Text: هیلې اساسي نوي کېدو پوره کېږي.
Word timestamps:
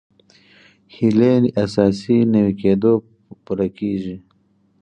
هیلې 0.95 1.33
اساسي 1.63 2.17
نوي 2.33 2.53
کېدو 2.61 2.93
پوره 3.43 3.67
کېږي. 3.77 4.15